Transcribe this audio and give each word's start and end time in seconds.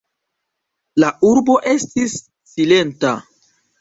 La 1.03 1.11
urbo 1.31 1.57
estis 1.73 2.17
silenta. 2.55 3.13